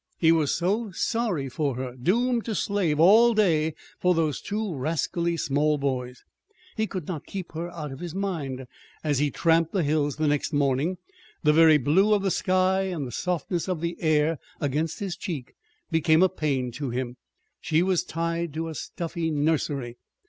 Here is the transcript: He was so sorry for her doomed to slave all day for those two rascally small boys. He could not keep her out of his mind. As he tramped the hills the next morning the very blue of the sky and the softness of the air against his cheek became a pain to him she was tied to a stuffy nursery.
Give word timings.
He 0.17 0.31
was 0.31 0.51
so 0.51 0.89
sorry 0.89 1.47
for 1.47 1.75
her 1.75 1.93
doomed 1.95 2.45
to 2.45 2.55
slave 2.55 2.99
all 2.99 3.35
day 3.35 3.75
for 3.99 4.15
those 4.15 4.41
two 4.41 4.73
rascally 4.73 5.37
small 5.37 5.77
boys. 5.77 6.23
He 6.75 6.87
could 6.87 7.07
not 7.07 7.27
keep 7.27 7.51
her 7.51 7.69
out 7.69 7.91
of 7.91 7.99
his 7.99 8.15
mind. 8.15 8.65
As 9.03 9.19
he 9.19 9.29
tramped 9.29 9.73
the 9.73 9.83
hills 9.83 10.15
the 10.15 10.25
next 10.25 10.53
morning 10.53 10.97
the 11.43 11.53
very 11.53 11.77
blue 11.77 12.15
of 12.15 12.23
the 12.23 12.31
sky 12.31 12.81
and 12.85 13.05
the 13.05 13.11
softness 13.11 13.69
of 13.69 13.79
the 13.79 13.95
air 14.01 14.39
against 14.59 14.97
his 15.01 15.15
cheek 15.15 15.53
became 15.91 16.23
a 16.23 16.29
pain 16.29 16.71
to 16.71 16.89
him 16.89 17.17
she 17.59 17.83
was 17.83 18.03
tied 18.03 18.55
to 18.55 18.69
a 18.69 18.73
stuffy 18.73 19.29
nursery. 19.29 19.97